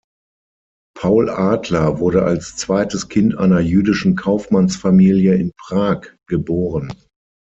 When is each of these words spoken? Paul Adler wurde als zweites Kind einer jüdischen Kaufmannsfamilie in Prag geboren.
Paul 0.99 1.29
Adler 1.29 1.99
wurde 1.99 2.23
als 2.23 2.55
zweites 2.55 3.07
Kind 3.07 3.37
einer 3.37 3.59
jüdischen 3.59 4.15
Kaufmannsfamilie 4.15 5.35
in 5.35 5.51
Prag 5.55 6.07
geboren. 6.27 6.91